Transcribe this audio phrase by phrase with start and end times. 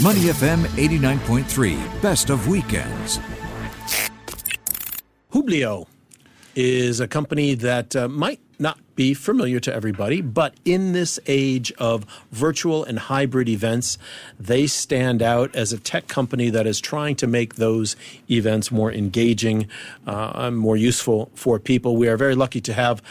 [0.00, 3.18] Money FM 89.3, best of weekends.
[5.32, 5.88] Hubilo
[6.54, 11.72] is a company that uh, might not be familiar to everybody, but in this age
[11.78, 13.98] of virtual and hybrid events,
[14.38, 17.96] they stand out as a tech company that is trying to make those
[18.30, 19.66] events more engaging,
[20.06, 21.96] uh, more useful for people.
[21.96, 23.02] We are very lucky to have.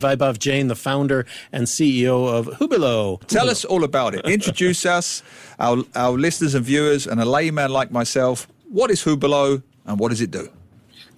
[0.00, 3.18] Vaibhav Jain, the founder and CEO of Hubilo.
[3.28, 4.26] Tell us all about it.
[4.26, 5.22] Introduce us,
[5.58, 8.48] our, our listeners and viewers, and a layman like myself.
[8.68, 10.48] What is Hubilo and what does it do?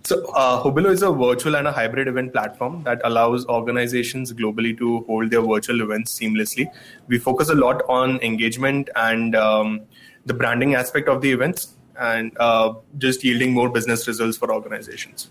[0.05, 4.77] So, uh, Hubilo is a virtual and a hybrid event platform that allows organizations globally
[4.79, 6.67] to hold their virtual events seamlessly.
[7.07, 9.83] We focus a lot on engagement and um,
[10.27, 15.31] the branding aspect of the events and uh, just yielding more business results for organizations.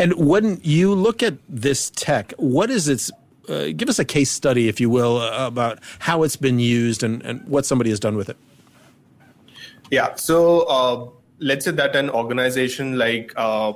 [0.00, 3.10] And when you look at this tech, what is its
[3.50, 7.02] uh, give us a case study, if you will, uh, about how it's been used
[7.02, 8.36] and, and what somebody has done with it.
[9.90, 10.14] Yeah.
[10.14, 13.74] So uh, let's say that an organization like uh,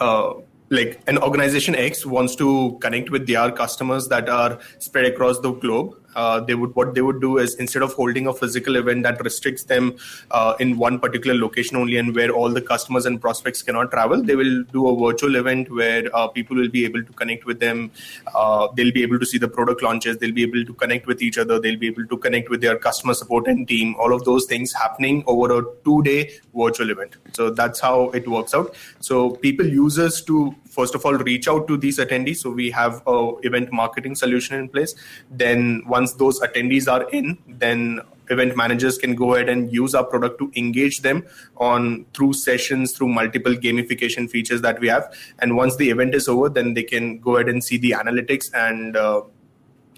[0.00, 0.34] uh,
[0.70, 5.52] like an organization X wants to connect with their customers that are spread across the
[5.52, 9.02] globe uh, they would what they would do is instead of holding a physical event
[9.02, 9.96] that restricts them
[10.30, 14.22] uh, in one particular location only and where all the customers and prospects cannot travel,
[14.22, 17.60] they will do a virtual event where uh, people will be able to connect with
[17.60, 17.90] them.
[18.34, 20.18] Uh, they'll be able to see the product launches.
[20.18, 21.58] They'll be able to connect with each other.
[21.58, 23.94] They'll be able to connect with their customer support and team.
[23.98, 27.16] All of those things happening over a two-day virtual event.
[27.32, 28.74] So that's how it works out.
[29.00, 32.38] So people use us to first of all reach out to these attendees.
[32.38, 34.94] So we have a event marketing solution in place.
[35.30, 40.04] Then once those attendees are in then event managers can go ahead and use our
[40.04, 41.24] product to engage them
[41.58, 45.14] on through sessions through multiple gamification features that we have.
[45.40, 48.50] And once the event is over then they can go ahead and see the analytics
[48.54, 49.22] and uh,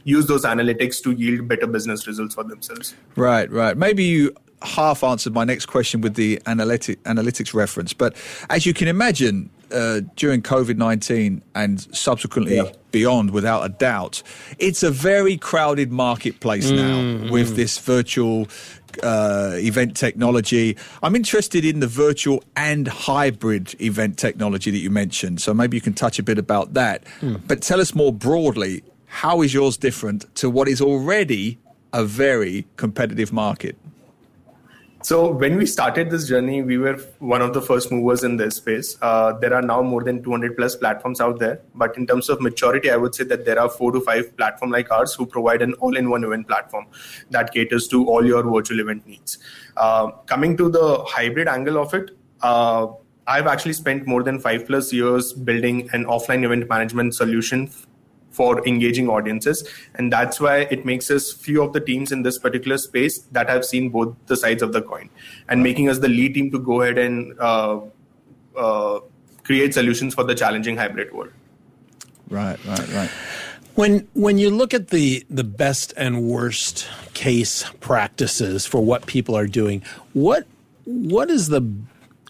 [0.05, 2.95] use those analytics to yield better business results for themselves.
[3.15, 3.77] Right right.
[3.77, 7.93] Maybe you half answered my next question with the analytic, analytics reference.
[7.93, 8.17] But
[8.51, 12.73] as you can imagine uh, during COVID 19 and subsequently yeah.
[12.91, 14.23] beyond, without a doubt,
[14.59, 17.31] it's a very crowded marketplace mm, now mm.
[17.31, 18.49] with this virtual
[19.03, 20.77] uh, event technology.
[21.03, 25.41] I'm interested in the virtual and hybrid event technology that you mentioned.
[25.41, 27.05] So maybe you can touch a bit about that.
[27.21, 27.43] Mm.
[27.47, 31.59] But tell us more broadly how is yours different to what is already
[31.93, 33.77] a very competitive market?
[35.07, 38.57] So when we started this journey, we were one of the first movers in this
[38.57, 38.99] space.
[39.01, 41.61] Uh, there are now more than 200 plus platforms out there.
[41.77, 44.73] But in terms of maturity, I would say that there are four to five platforms
[44.73, 46.87] like ours who provide an all-in-one event platform
[47.31, 49.39] that caters to all your virtual event needs.
[49.77, 52.11] Uh, coming to the hybrid angle of it,
[52.43, 52.89] uh,
[53.29, 57.71] I've actually spent more than five plus years building an offline event management solution
[58.37, 59.67] for engaging audiences.
[59.95, 63.49] And that's why it makes us few of the teams in this particular space that
[63.49, 65.09] have seen both the sides of the coin
[65.49, 67.81] and making us the lead team to go ahead and uh,
[68.57, 69.01] uh,
[69.43, 71.33] create solutions for the challenging hybrid world.
[72.29, 73.11] Right right right.
[73.75, 79.37] When when you look at the the best and worst case practices for what people
[79.37, 79.83] are doing
[80.13, 80.47] what
[80.85, 81.63] what is the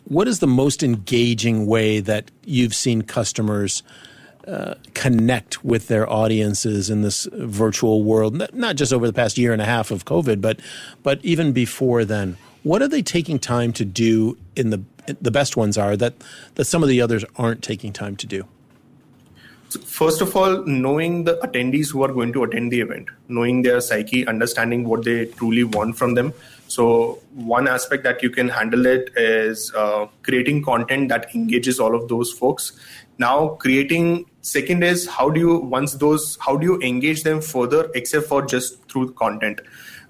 [0.05, 3.83] what is the most engaging way that you've seen customers
[4.47, 9.53] uh, connect with their audiences in this virtual world, not just over the past year
[9.53, 10.61] and a half of COVID, but
[11.03, 12.37] but even before then.
[12.63, 14.83] What are they taking time to do in the
[15.21, 16.15] the best ones are that
[16.55, 18.45] that some of the others aren't taking time to do?
[19.85, 23.81] First of all, knowing the attendees who are going to attend the event, knowing their
[23.81, 26.33] psyche, understanding what they truly want from them.
[26.69, 31.95] So, one aspect that you can handle it is uh, creating content that engages all
[31.95, 32.73] of those folks.
[33.19, 37.91] Now, creating second is how do you once those how do you engage them further
[37.95, 39.61] except for just through content?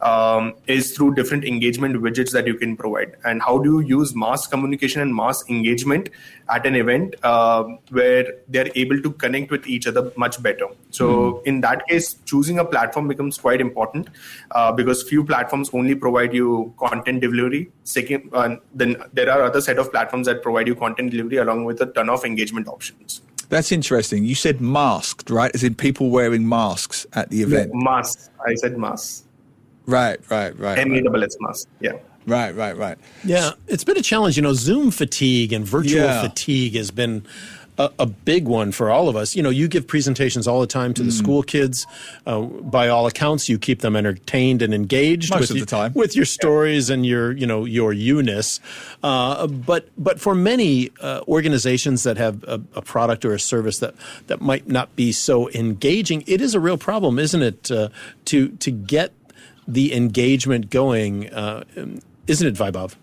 [0.02, 3.16] Um, is through different engagement widgets that you can provide.
[3.24, 6.10] And how do you use mass communication and mass engagement
[6.50, 10.66] at an event uh, where they're able to connect with each other much better?
[10.90, 11.46] So mm.
[11.46, 14.10] in that case choosing a platform becomes quite important
[14.50, 17.70] uh, because few platforms only provide you content delivery.
[17.84, 21.64] Second uh, then there are other set of platforms that provide you content delivery along
[21.64, 24.24] with a ton of engagement options that's interesting.
[24.24, 25.54] You said masked, right?
[25.54, 27.72] As in people wearing masks at the event.
[27.74, 28.30] Yeah, masks.
[28.46, 29.24] I said masks.
[29.86, 30.78] Right, right, right.
[30.78, 31.68] M E double S mask.
[31.80, 31.92] Yeah.
[32.26, 32.98] Right, right, right.
[33.22, 34.36] Yeah, it's been a challenge.
[34.36, 36.22] You know, Zoom fatigue and virtual yeah.
[36.22, 37.24] fatigue has been
[37.78, 39.36] a, a, big one for all of us.
[39.36, 41.18] You know, you give presentations all the time to the mm.
[41.18, 41.86] school kids.
[42.26, 45.66] Uh, by all accounts, you keep them entertained and engaged most with of you, the
[45.66, 48.60] time with your stories and your you know your you-ness.
[49.02, 53.78] Uh, but but for many uh, organizations that have a, a, product or a service
[53.78, 53.94] that
[54.26, 57.70] that might not be so engaging, it is a real problem, isn't it?
[57.70, 57.88] Uh,
[58.26, 59.12] to to get
[59.68, 61.64] the engagement going, uh,
[62.26, 62.94] isn't it, Vaibhav?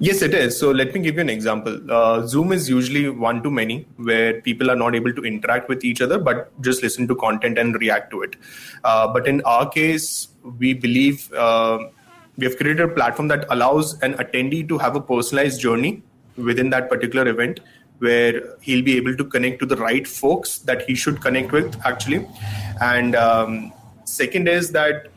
[0.00, 0.56] Yes, it is.
[0.56, 1.76] So let me give you an example.
[1.90, 5.84] Uh, Zoom is usually one to many, where people are not able to interact with
[5.84, 8.36] each other, but just listen to content and react to it.
[8.84, 10.28] Uh, but in our case,
[10.58, 11.78] we believe uh,
[12.36, 16.00] we have created a platform that allows an attendee to have a personalized journey
[16.36, 17.58] within that particular event,
[17.98, 21.76] where he'll be able to connect to the right folks that he should connect with,
[21.84, 22.24] actually.
[22.80, 23.72] And um,
[24.04, 25.08] second is that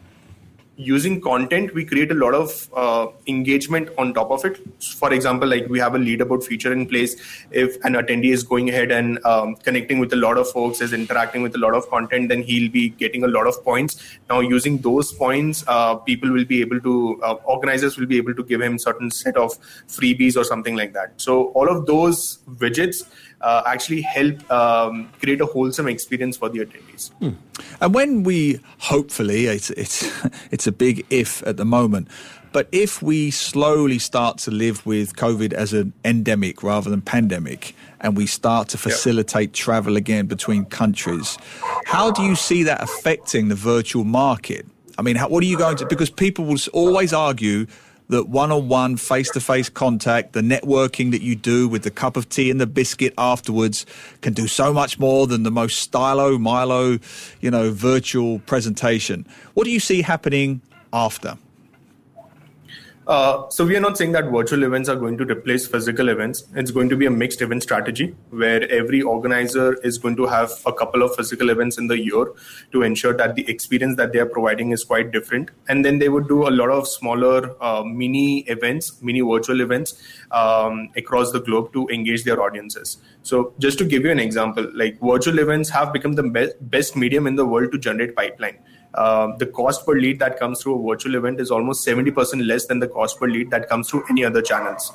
[0.82, 4.60] using content, we create a lot of uh, engagement on top of it.
[4.84, 7.16] For example, like we have a leaderboard feature in place.
[7.52, 10.94] If an attendee is going ahead and um, connecting with a lot of folks, is
[10.94, 14.02] interacting with a lot of content, then he'll be getting a lot of points.
[14.30, 18.34] Now, using those points, uh, people will be able to, uh, organizers will be able
[18.34, 19.58] to give him certain set of
[19.88, 21.14] freebies or something like that.
[21.18, 23.04] So all of those widgets
[23.42, 27.12] uh, actually help um, create a wholesome experience for the attendees.
[27.14, 27.32] Hmm.
[27.80, 30.10] And when we hopefully, it's it's
[30.52, 32.08] it's a big if at the moment,
[32.52, 37.76] but if we slowly start to live with COVID as an endemic rather than pandemic,
[38.02, 39.54] and we start to facilitate yep.
[39.54, 41.38] travel again between countries,
[41.86, 44.66] how do you see that affecting the virtual market?
[44.98, 45.86] I mean, how, what are you going to?
[45.86, 47.68] Because people will always argue
[48.12, 51.90] that one on one, face to face contact, the networking that you do with the
[51.90, 53.86] cup of tea and the biscuit afterwards
[54.20, 57.00] can do so much more than the most stylo, Milo,
[57.40, 59.26] you know, virtual presentation.
[59.54, 60.62] What do you see happening
[60.92, 61.38] after?
[63.12, 66.46] Uh, so we are not saying that virtual events are going to replace physical events.
[66.56, 70.50] It's going to be a mixed event strategy where every organizer is going to have
[70.66, 72.28] a couple of physical events in the year
[72.72, 75.52] to ensure that the experience that they are providing is quite different.
[75.68, 80.02] And then they would do a lot of smaller uh, mini events, mini virtual events
[80.32, 82.96] um, across the globe to engage their audiences.
[83.24, 86.96] So just to give you an example, like virtual events have become the be- best
[86.96, 88.60] medium in the world to generate pipeline
[88.94, 92.66] uh, the cost per lead that comes through a virtual event is almost 70% less
[92.66, 94.92] than the cost per lead that comes through any other channels.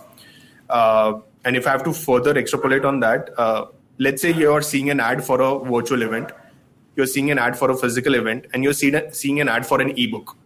[0.68, 3.66] Uh, and if I have to further extrapolate on that, uh,
[3.98, 6.32] let's say you're seeing an ad for a virtual event,
[6.96, 9.90] you're seeing an ad for a physical event, and you're seeing an ad for an
[9.98, 10.36] ebook.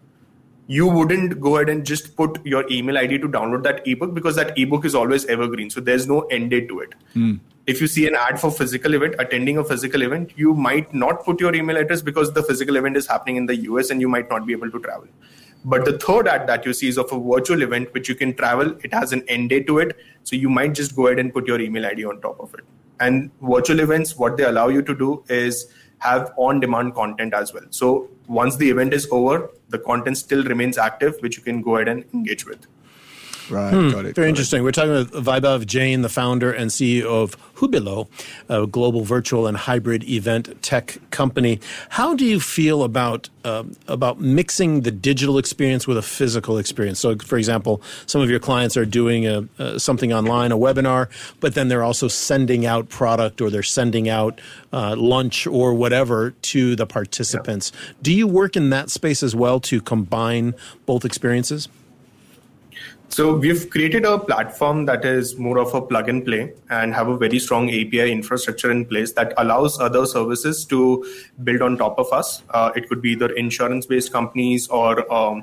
[0.79, 4.37] You wouldn't go ahead and just put your email ID to download that ebook because
[4.37, 5.71] that ebook is always evergreen.
[5.71, 6.95] So there's no end date to it.
[7.15, 7.41] Mm
[7.71, 11.25] if you see an ad for physical event attending a physical event you might not
[11.25, 14.09] put your email address because the physical event is happening in the us and you
[14.09, 15.09] might not be able to travel.
[15.65, 18.35] But the third ad that you see is of a virtual event which you can
[18.35, 18.75] travel.
[18.83, 19.97] It has an end date to it.
[20.25, 22.65] So you might just go ahead and put your email id on top of it.
[22.99, 25.67] And virtual events what they allow you to do is
[26.01, 30.45] have on demand content as well so once the event is over the content still
[30.45, 32.67] remains active which you can go ahead and engage with
[33.51, 34.15] Right, hmm, got it.
[34.15, 34.61] Very got interesting.
[34.61, 34.63] It.
[34.63, 38.09] We're talking with Vaibhav Jain, the founder and CEO of Hubilo,
[38.49, 41.61] a global virtual and hybrid event tech company.
[41.91, 47.01] How do you feel about um, about mixing the digital experience with a physical experience?
[47.01, 51.09] So, for example, some of your clients are doing a, uh, something online, a webinar,
[51.41, 54.41] but then they're also sending out product or they're sending out
[54.73, 57.73] uh, lunch or whatever to the participants.
[57.73, 57.93] Yeah.
[58.03, 60.55] Do you work in that space as well to combine
[60.87, 61.69] both experiences?
[63.13, 67.09] So we've created a platform that is more of a plug and play and have
[67.09, 71.05] a very strong API infrastructure in place that allows other services to
[71.43, 72.45] build on top of us.
[72.51, 75.43] Uh, it could be either insurance based companies or um,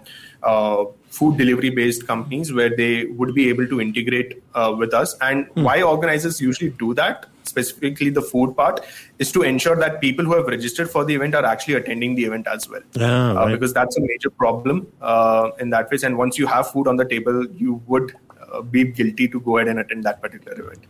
[1.10, 5.16] food delivery based companies where they would be able to integrate uh, with us.
[5.22, 5.64] And mm.
[5.64, 8.86] why organizers usually do that specifically the food part,
[9.20, 12.26] is to ensure that people who have registered for the event are actually attending the
[12.26, 12.82] event as well.
[13.00, 13.38] Ah, right.
[13.38, 16.04] uh, because that's a major problem uh, in that phase.
[16.04, 18.16] And once you have food on the table, you would
[18.52, 20.84] uh, be guilty to go ahead and attend that particular event.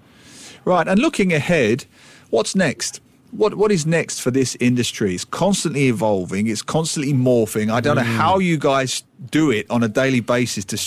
[0.66, 0.88] Right.
[0.88, 1.86] And looking ahead,
[2.30, 3.01] what's next?
[3.32, 5.13] what what is next for this industry?
[5.13, 6.48] It's constantly evolving.
[6.48, 7.70] It's constantly morphing.
[7.70, 8.06] I don't mm.
[8.06, 10.78] know how you guys do it on a daily basis to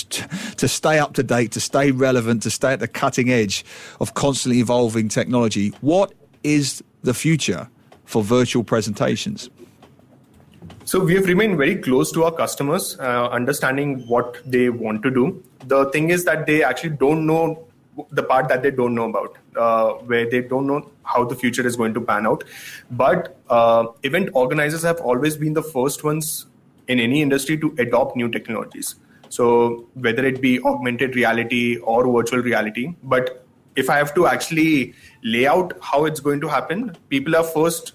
[0.56, 3.64] to stay up to date, to stay relevant, to stay at the cutting edge
[4.00, 5.72] of constantly evolving technology.
[5.80, 7.68] What is the future
[8.04, 9.50] for virtual presentations?
[10.84, 15.10] So we have remained very close to our customers, uh, understanding what they want to
[15.10, 15.42] do.
[15.66, 17.66] The thing is that they actually don't know
[18.10, 21.66] the part that they don't know about, uh, where they don't know how the future
[21.66, 22.44] is going to pan out.
[22.90, 26.46] But uh, event organizers have always been the first ones
[26.90, 28.96] in any industry to adopt new technologies.
[29.28, 33.44] So whether it be augmented reality or virtual reality, but
[33.76, 37.92] if I have to actually lay out how it's going to happen, people are first.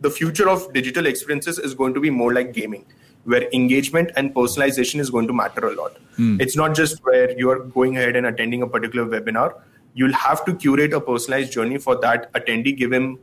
[0.00, 2.84] The future of digital experiences is going to be more like gaming
[3.24, 5.96] where engagement and personalization is going to matter a lot.
[6.18, 6.40] Mm.
[6.40, 9.60] It's not just where you're going ahead and attending a particular webinar.
[9.94, 13.18] You'll have to curate a personalized journey for that attendee, give him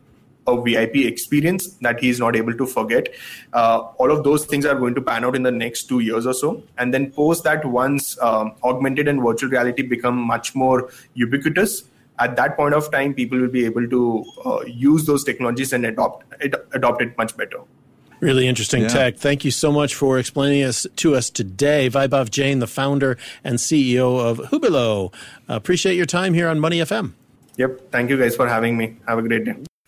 [0.58, 3.10] a VIP experience that he's not able to forget.
[3.54, 6.26] Uh, all of those things are going to pan out in the next two years
[6.26, 6.64] or so.
[6.78, 11.84] And then post that once um, augmented and virtual reality become much more ubiquitous,
[12.20, 15.86] at that point of time, people will be able to uh, use those technologies and
[15.86, 17.60] adopt it, adopt it much better.
[18.20, 18.90] Really interesting yeah.
[18.90, 19.18] tech.
[19.18, 21.90] Thank you so much for explaining us to us today.
[21.90, 25.14] Vaibhav Jain, the founder and CEO of Hubilo.
[25.48, 27.14] Appreciate your time here on Money FM.
[27.56, 27.92] Yep.
[27.92, 28.98] Thank you guys for having me.
[29.08, 29.56] Have a great day.